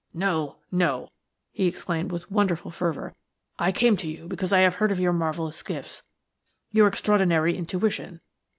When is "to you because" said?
3.97-4.51